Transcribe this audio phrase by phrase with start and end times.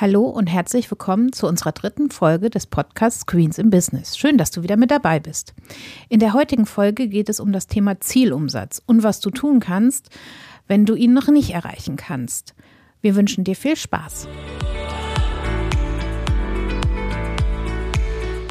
[0.00, 4.16] Hallo und herzlich willkommen zu unserer dritten Folge des Podcasts Queens in Business.
[4.16, 5.52] Schön, dass du wieder mit dabei bist.
[6.08, 10.08] In der heutigen Folge geht es um das Thema Zielumsatz und was du tun kannst,
[10.66, 12.54] wenn du ihn noch nicht erreichen kannst.
[13.02, 14.26] Wir wünschen dir viel Spaß.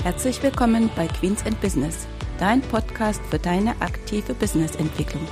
[0.04, 2.06] Herzlich willkommen bei Queens and Business,
[2.38, 5.28] dein Podcast für deine aktive Businessentwicklung.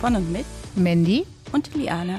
[0.00, 0.44] Von und mit
[0.74, 2.18] Mandy und Liana.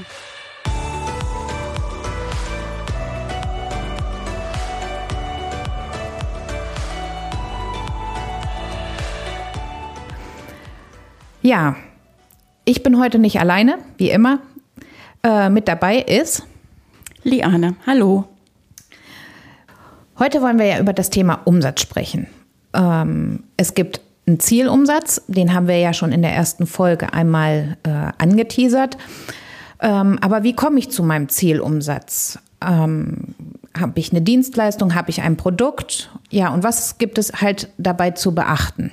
[11.47, 11.77] Ja,
[12.65, 14.39] ich bin heute nicht alleine, wie immer.
[15.23, 16.45] Äh, mit dabei ist
[17.23, 17.75] Liane.
[17.85, 18.25] Hallo.
[20.19, 22.27] Heute wollen wir ja über das Thema Umsatz sprechen.
[22.73, 27.77] Ähm, es gibt einen Zielumsatz, den haben wir ja schon in der ersten Folge einmal
[27.83, 28.97] äh, angeteasert.
[29.79, 32.39] Ähm, aber wie komme ich zu meinem Zielumsatz?
[32.59, 33.35] Ähm,
[33.73, 34.95] habe ich eine Dienstleistung?
[34.95, 36.11] Habe ich ein Produkt?
[36.29, 38.91] Ja, und was gibt es halt dabei zu beachten?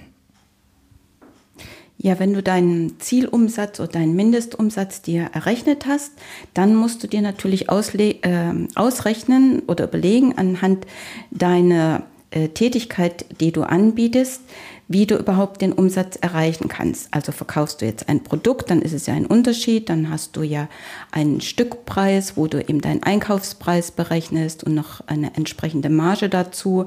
[2.04, 6.12] Ja, wenn du deinen Zielumsatz oder deinen Mindestumsatz dir errechnet hast,
[6.52, 10.86] dann musst du dir natürlich äh, ausrechnen oder überlegen anhand
[11.30, 14.42] deiner äh, Tätigkeit, die du anbietest,
[14.86, 17.08] wie du überhaupt den Umsatz erreichen kannst.
[17.10, 20.42] Also verkaufst du jetzt ein Produkt, dann ist es ja ein Unterschied, dann hast du
[20.42, 20.68] ja
[21.10, 26.86] einen Stückpreis, wo du eben deinen Einkaufspreis berechnest und noch eine entsprechende Marge dazu.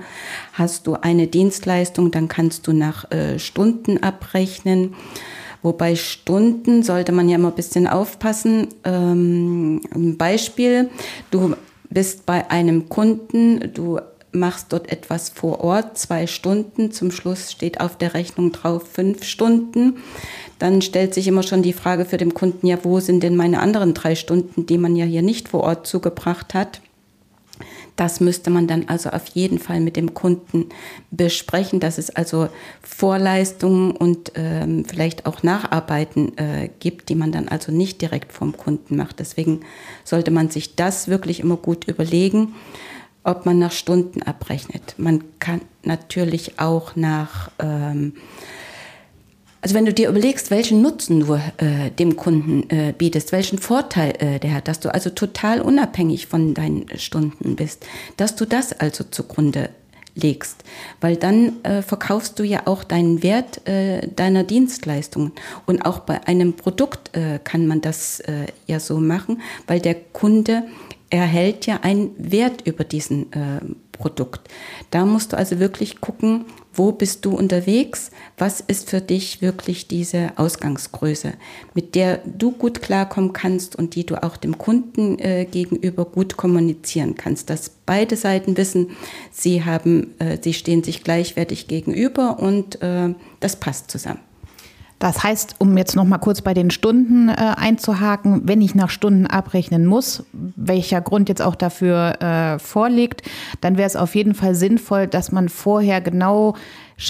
[0.53, 4.95] Hast du eine Dienstleistung, dann kannst du nach äh, Stunden abrechnen.
[5.63, 8.67] Wobei Stunden sollte man ja immer ein bisschen aufpassen.
[8.83, 10.89] Ähm, ein Beispiel,
[11.31, 11.55] du
[11.89, 13.99] bist bei einem Kunden, du
[14.31, 19.23] machst dort etwas vor Ort, zwei Stunden, zum Schluss steht auf der Rechnung drauf fünf
[19.23, 19.97] Stunden,
[20.59, 23.59] dann stellt sich immer schon die Frage für den Kunden, ja, wo sind denn meine
[23.59, 26.81] anderen drei Stunden, die man ja hier nicht vor Ort zugebracht hat?
[27.95, 30.67] Das müsste man dann also auf jeden Fall mit dem Kunden
[31.09, 32.47] besprechen, dass es also
[32.83, 38.55] Vorleistungen und ähm, vielleicht auch Nacharbeiten äh, gibt, die man dann also nicht direkt vom
[38.55, 39.17] Kunden macht.
[39.19, 39.61] Deswegen
[40.03, 42.53] sollte man sich das wirklich immer gut überlegen
[43.27, 44.95] ob man nach Stunden abrechnet.
[44.97, 48.13] Man kann natürlich auch nach, ähm,
[49.61, 54.13] also wenn du dir überlegst, welchen Nutzen du äh, dem Kunden äh, bietest, welchen Vorteil
[54.19, 58.71] äh, der hat, dass du also total unabhängig von deinen Stunden bist, dass du das
[58.71, 59.69] also zugrunde
[60.15, 60.63] legst,
[61.01, 65.33] weil dann äh, verkaufst du ja auch deinen Wert äh, deiner Dienstleistungen
[65.65, 69.95] und auch bei einem Produkt äh, kann man das äh, ja so machen, weil der
[69.95, 70.63] Kunde
[71.09, 73.59] erhält ja einen Wert über diesen äh,
[73.91, 74.49] Produkt.
[74.91, 79.87] Da musst du also wirklich gucken, wo bist du unterwegs, was ist für dich wirklich
[79.87, 81.33] diese Ausgangsgröße,
[81.73, 86.37] mit der du gut klarkommen kannst und die du auch dem Kunden äh, gegenüber gut
[86.37, 88.91] kommunizieren kannst, dass beide Seiten wissen,
[89.31, 94.26] sie haben, äh, sie stehen sich gleichwertig gegenüber und äh, das passt zusammen.
[94.99, 98.89] Das heißt, um jetzt noch mal kurz bei den Stunden äh, einzuhaken, wenn ich nach
[98.89, 103.21] Stunden abrechnen muss, welcher Grund jetzt auch dafür äh, vorliegt,
[103.61, 106.55] dann wäre es auf jeden Fall sinnvoll, dass man vorher genau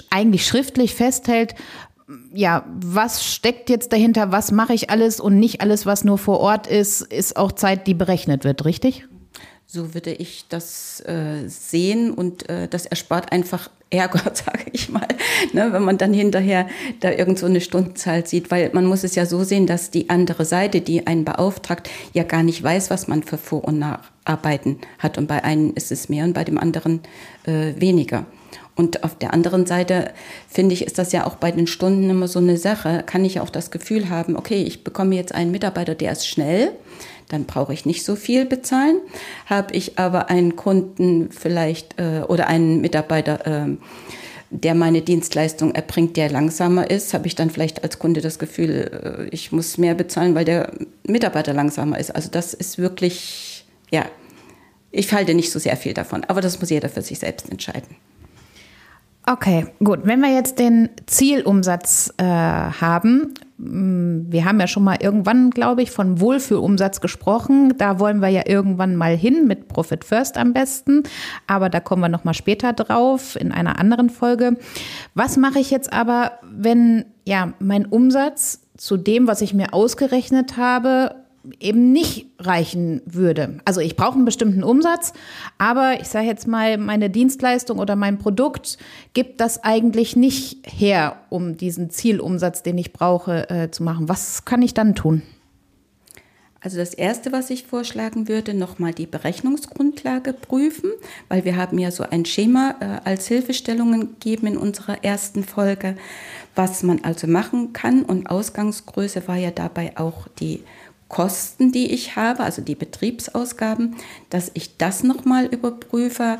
[0.10, 1.56] eigentlich schriftlich festhält,
[2.34, 6.40] ja, was steckt jetzt dahinter, was mache ich alles und nicht alles, was nur vor
[6.40, 9.08] Ort ist, ist auch Zeit, die berechnet wird, richtig?
[9.70, 15.08] So würde ich das äh, sehen und äh, das erspart einfach Ärger, sage ich mal,
[15.52, 16.68] ne, wenn man dann hinterher
[17.02, 20.10] da irgend so eine Stundenzahl sieht, weil man muss es ja so sehen, dass die
[20.10, 24.78] andere Seite, die einen beauftragt, ja gar nicht weiß, was man für Vor- und Nacharbeiten
[25.00, 27.02] hat und bei einem ist es mehr und bei dem anderen
[27.46, 28.26] äh, weniger.
[28.78, 30.12] Und auf der anderen Seite
[30.48, 33.04] finde ich, ist das ja auch bei den Stunden immer so eine Sache.
[33.06, 36.72] Kann ich auch das Gefühl haben, okay, ich bekomme jetzt einen Mitarbeiter, der ist schnell,
[37.28, 39.02] dann brauche ich nicht so viel bezahlen.
[39.48, 43.78] Habe ich aber einen Kunden vielleicht äh, oder einen Mitarbeiter, äh,
[44.52, 49.28] der meine Dienstleistung erbringt, der langsamer ist, habe ich dann vielleicht als Kunde das Gefühl,
[49.30, 50.72] äh, ich muss mehr bezahlen, weil der
[51.04, 52.16] Mitarbeiter langsamer ist.
[52.16, 54.06] Also das ist wirklich, ja,
[54.92, 57.96] ich halte nicht so sehr viel davon, aber das muss jeder für sich selbst entscheiden.
[59.30, 60.00] Okay, gut.
[60.04, 65.82] Wenn wir jetzt den Zielumsatz äh, haben, mm, wir haben ja schon mal irgendwann, glaube
[65.82, 67.74] ich, von Wohlfühlumsatz gesprochen.
[67.78, 71.04] Da wollen wir ja irgendwann mal hin mit Profit First am besten.
[71.46, 74.56] Aber da kommen wir noch mal später drauf in einer anderen Folge.
[75.14, 80.56] Was mache ich jetzt aber, wenn ja mein Umsatz zu dem, was ich mir ausgerechnet
[80.56, 81.16] habe,
[81.60, 83.60] eben nicht reichen würde.
[83.66, 85.14] Also ich brauche einen bestimmten Umsatz,
[85.58, 88.78] aber ich sage jetzt mal, meine Dienstleistung oder mein Produkt
[89.14, 94.10] gibt das eigentlich nicht her, um diesen Zielumsatz, den ich brauche, äh, zu machen.
[94.10, 95.22] Was kann ich dann tun?
[96.60, 100.92] Also das Erste, was ich vorschlagen würde, nochmal die Berechnungsgrundlage prüfen,
[101.30, 105.96] weil wir haben ja so ein Schema äh, als Hilfestellungen gegeben in unserer ersten Folge,
[106.56, 108.04] was man also machen kann.
[108.04, 110.64] Und Ausgangsgröße war ja dabei auch die
[111.10, 113.96] Kosten, die ich habe, also die Betriebsausgaben,
[114.30, 116.40] dass ich das nochmal überprüfe.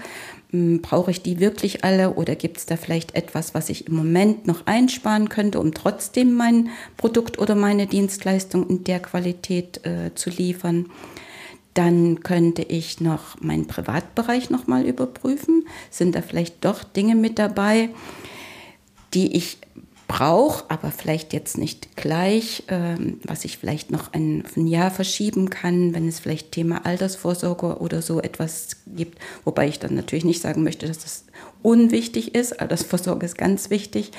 [0.52, 3.96] Hm, brauche ich die wirklich alle oder gibt es da vielleicht etwas, was ich im
[3.96, 10.14] Moment noch einsparen könnte, um trotzdem mein Produkt oder meine Dienstleistung in der Qualität äh,
[10.16, 10.88] zu liefern?
[11.74, 15.68] Dann könnte ich noch meinen Privatbereich nochmal überprüfen.
[15.92, 17.90] Sind da vielleicht doch Dinge mit dabei,
[19.14, 19.60] die ich
[20.08, 25.50] brauche, aber vielleicht jetzt nicht gleich, ähm, was ich vielleicht noch ein, ein, Jahr verschieben
[25.50, 29.20] kann, wenn es vielleicht Thema Altersvorsorge oder so etwas gibt.
[29.44, 31.26] Wobei ich dann natürlich nicht sagen möchte, dass das
[31.62, 32.60] unwichtig ist.
[32.62, 34.12] Altersvorsorge ist ganz wichtig.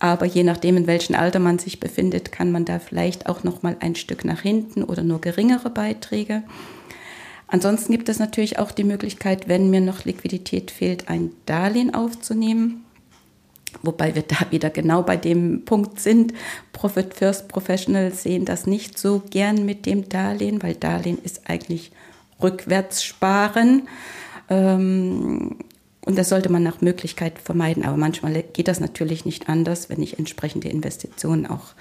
[0.00, 3.62] Aber je nachdem, in welchem Alter man sich befindet, kann man da vielleicht auch noch
[3.62, 6.42] mal ein Stück nach hinten oder nur geringere Beiträge.
[7.46, 12.82] Ansonsten gibt es natürlich auch die Möglichkeit, wenn mir noch Liquidität fehlt, ein Darlehen aufzunehmen
[13.82, 16.32] Wobei wir da wieder genau bei dem Punkt sind.
[16.72, 21.92] Profit First Professionals sehen das nicht so gern mit dem Darlehen, weil Darlehen ist eigentlich
[22.42, 23.88] rückwärts sparen.
[24.48, 25.56] Ähm,
[26.04, 27.84] und das sollte man nach Möglichkeit vermeiden.
[27.84, 31.74] Aber manchmal geht das natürlich nicht anders, wenn ich entsprechende Investitionen auch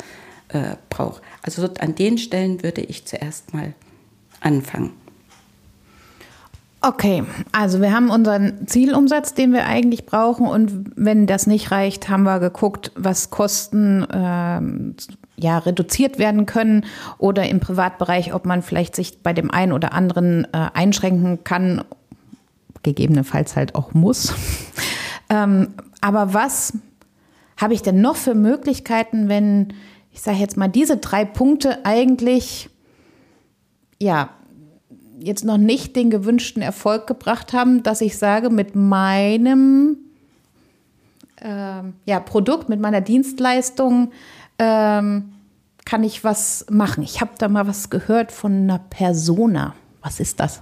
[0.50, 1.22] äh, brauche.
[1.42, 3.74] Also an den Stellen würde ich zuerst mal
[4.40, 5.01] anfangen.
[6.84, 12.10] Okay, also wir haben unseren Zielumsatz, den wir eigentlich brauchen und wenn das nicht reicht,
[12.10, 14.96] haben wir geguckt, was Kosten ähm,
[15.36, 16.86] ja reduziert werden können
[17.20, 21.84] oder im Privatbereich, ob man vielleicht sich bei dem einen oder anderen äh, einschränken kann,
[22.82, 24.34] gegebenenfalls halt auch muss.
[25.30, 26.74] ähm, aber was
[27.58, 29.74] habe ich denn noch für Möglichkeiten, wenn
[30.12, 32.72] ich sage jetzt mal diese drei Punkte eigentlich
[34.00, 34.30] ja
[35.24, 39.98] jetzt noch nicht den gewünschten Erfolg gebracht haben, dass ich sage, mit meinem
[41.38, 44.12] äh, ja, Produkt, mit meiner Dienstleistung
[44.60, 45.34] ähm,
[45.86, 47.04] kann ich was machen.
[47.04, 49.76] Ich habe da mal was gehört von einer Persona.
[50.02, 50.62] Was ist das?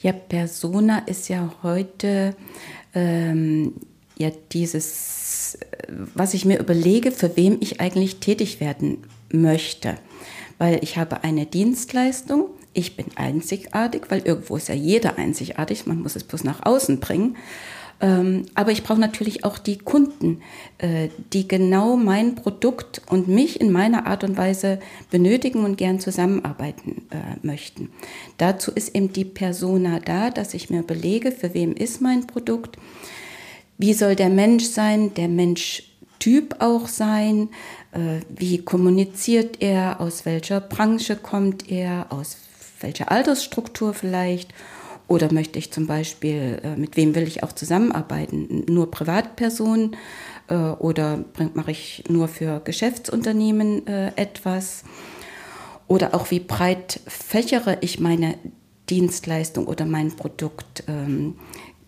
[0.00, 2.34] Ja, Persona ist ja heute
[2.94, 3.74] ähm,
[4.16, 5.58] ja dieses,
[6.14, 8.98] was ich mir überlege, für wem ich eigentlich tätig werden
[9.30, 9.96] möchte.
[10.58, 16.02] Weil ich habe eine Dienstleistung, ich bin einzigartig, weil irgendwo ist ja jeder einzigartig, man
[16.02, 17.36] muss es bloß nach außen bringen.
[18.02, 20.40] Ähm, aber ich brauche natürlich auch die Kunden,
[20.78, 24.80] äh, die genau mein Produkt und mich in meiner Art und Weise
[25.10, 27.90] benötigen und gern zusammenarbeiten äh, möchten.
[28.38, 32.78] Dazu ist eben die Persona da, dass ich mir belege, für wem ist mein Produkt,
[33.76, 37.50] wie soll der Mensch sein, der Menschtyp auch sein,
[37.92, 42.38] äh, wie kommuniziert er, aus welcher Branche kommt er, aus
[42.80, 44.52] welche Altersstruktur vielleicht?
[45.10, 48.64] Oder möchte ich zum Beispiel, äh, mit wem will ich auch zusammenarbeiten?
[48.68, 49.96] Nur Privatpersonen
[50.46, 51.24] äh, oder
[51.54, 54.84] mache ich nur für Geschäftsunternehmen äh, etwas?
[55.88, 58.36] Oder auch wie breit fächere ich meine
[58.88, 60.84] Dienstleistung oder mein Produkt?
[60.86, 61.34] Ähm,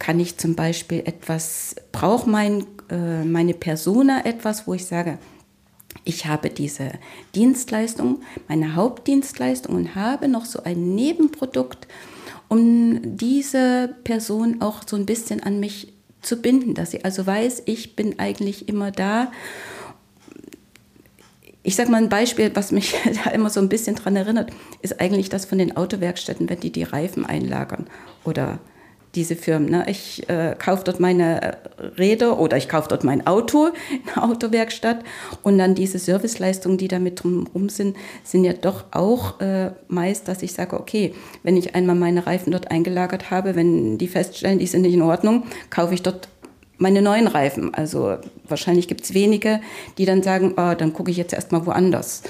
[0.00, 5.17] kann ich zum Beispiel etwas, braucht mein, meine Persona etwas, wo ich sage,
[6.05, 6.93] ich habe diese
[7.35, 11.87] Dienstleistung, meine Hauptdienstleistung und habe noch so ein Nebenprodukt,
[12.49, 17.63] um diese Person auch so ein bisschen an mich zu binden, dass sie also weiß,
[17.67, 19.32] ich bin eigentlich immer da.
[21.65, 22.94] Ich sage mal ein Beispiel, was mich
[23.25, 24.51] da immer so ein bisschen dran erinnert,
[24.82, 27.87] ist eigentlich das von den Autowerkstätten, wenn die die Reifen einlagern
[28.25, 28.58] oder
[29.14, 29.70] diese Firmen.
[29.70, 29.84] Ne?
[29.88, 31.58] Ich äh, kaufe dort meine
[31.98, 35.00] Räder oder ich kaufe dort mein Auto in der Autowerkstatt
[35.42, 40.42] und dann diese Serviceleistungen, die damit drumherum sind, sind ja doch auch äh, meist, dass
[40.42, 44.66] ich sage, okay, wenn ich einmal meine Reifen dort eingelagert habe, wenn die feststellen, die
[44.66, 46.28] sind nicht in Ordnung, kaufe ich dort
[46.78, 47.74] meine neuen Reifen.
[47.74, 48.16] Also
[48.48, 49.60] wahrscheinlich gibt es wenige,
[49.98, 52.22] die dann sagen, oh, dann gucke ich jetzt erstmal woanders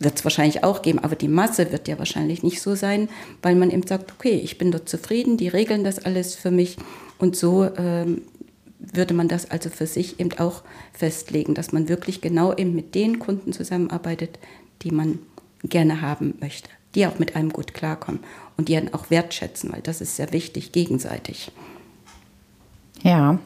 [0.00, 3.08] wird es wahrscheinlich auch geben, aber die Masse wird ja wahrscheinlich nicht so sein,
[3.42, 6.76] weil man eben sagt, okay, ich bin dort zufrieden, die regeln das alles für mich
[7.18, 8.22] und so ähm,
[8.78, 10.62] würde man das also für sich eben auch
[10.92, 14.38] festlegen, dass man wirklich genau eben mit den Kunden zusammenarbeitet,
[14.82, 15.18] die man
[15.64, 18.20] gerne haben möchte, die auch mit einem gut klarkommen
[18.56, 21.50] und die dann auch wertschätzen, weil das ist sehr wichtig gegenseitig.
[23.02, 23.38] Ja.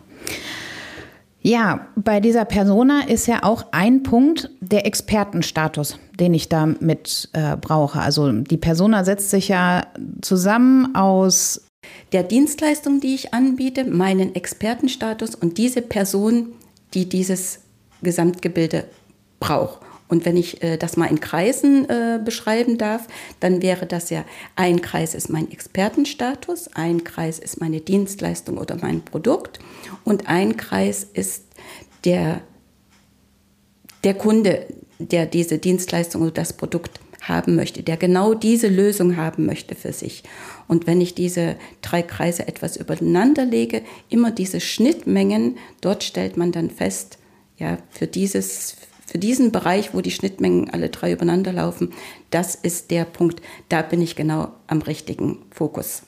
[1.42, 7.56] Ja, bei dieser Persona ist ja auch ein Punkt der Expertenstatus, den ich damit äh,
[7.56, 8.00] brauche.
[8.00, 9.86] Also die Persona setzt sich ja
[10.20, 11.66] zusammen aus
[12.12, 16.52] der Dienstleistung, die ich anbiete, meinen Expertenstatus und diese Person,
[16.94, 17.58] die dieses
[18.02, 18.84] Gesamtgebilde
[19.40, 19.80] braucht.
[20.12, 23.06] Und wenn ich äh, das mal in Kreisen äh, beschreiben darf,
[23.40, 24.26] dann wäre das ja,
[24.56, 29.58] ein Kreis ist mein Expertenstatus, ein Kreis ist meine Dienstleistung oder mein Produkt
[30.04, 31.44] und ein Kreis ist
[32.04, 32.42] der,
[34.04, 34.66] der Kunde,
[34.98, 39.94] der diese Dienstleistung oder das Produkt haben möchte, der genau diese Lösung haben möchte für
[39.94, 40.24] sich.
[40.68, 46.52] Und wenn ich diese drei Kreise etwas übereinander lege, immer diese Schnittmengen, dort stellt man
[46.52, 47.16] dann fest,
[47.56, 48.76] ja, für dieses,
[49.12, 51.90] für diesen Bereich, wo die Schnittmengen alle drei übereinander laufen,
[52.30, 56.04] das ist der Punkt, da bin ich genau am richtigen Fokus.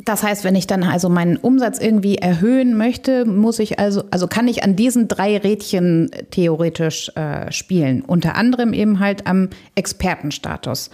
[0.00, 4.26] Das heißt, wenn ich dann also meinen Umsatz irgendwie erhöhen möchte, muss ich also, also
[4.26, 8.02] kann ich an diesen drei Rädchen theoretisch äh, spielen.
[8.02, 10.90] Unter anderem eben halt am Expertenstatus.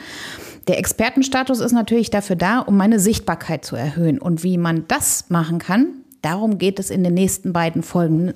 [0.69, 4.19] Der Expertenstatus ist natürlich dafür da, um meine Sichtbarkeit zu erhöhen.
[4.19, 5.87] Und wie man das machen kann,
[6.21, 8.35] darum geht es in den nächsten beiden Folgen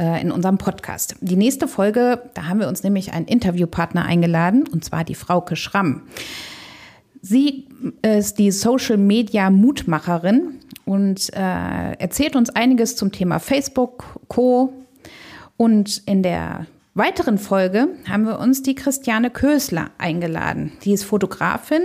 [0.00, 1.14] äh, in unserem Podcast.
[1.20, 5.56] Die nächste Folge, da haben wir uns nämlich einen Interviewpartner eingeladen, und zwar die Frauke
[5.56, 6.02] Schramm.
[7.22, 7.68] Sie
[8.00, 14.72] ist die Social Media Mutmacherin und äh, erzählt uns einiges zum Thema Facebook, Co.
[15.58, 20.72] Und in der weiteren Folge haben wir uns die Christiane Kösler eingeladen.
[20.82, 21.82] Die ist Fotografin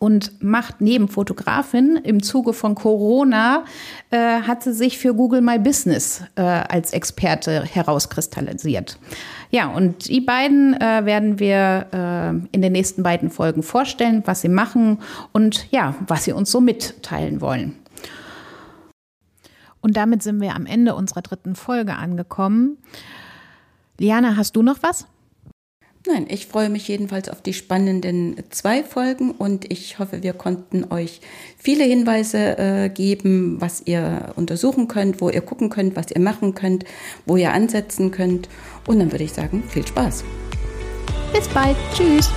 [0.00, 3.64] und macht neben Fotografin im Zuge von Corona
[4.10, 8.98] äh, hat sie sich für Google My Business äh, als Experte herauskristallisiert.
[9.50, 14.40] Ja, und die beiden äh, werden wir äh, in den nächsten beiden Folgen vorstellen, was
[14.40, 15.00] sie machen
[15.32, 17.76] und ja, was sie uns so mitteilen wollen.
[19.82, 22.78] Und damit sind wir am Ende unserer dritten Folge angekommen.
[23.98, 25.06] Liana, hast du noch was?
[26.06, 30.90] Nein, ich freue mich jedenfalls auf die spannenden zwei Folgen und ich hoffe, wir konnten
[30.90, 31.20] euch
[31.58, 36.54] viele Hinweise äh, geben, was ihr untersuchen könnt, wo ihr gucken könnt, was ihr machen
[36.54, 36.84] könnt,
[37.26, 38.48] wo ihr ansetzen könnt.
[38.86, 40.24] Und dann würde ich sagen, viel Spaß.
[41.34, 41.76] Bis bald.
[41.94, 42.30] Tschüss.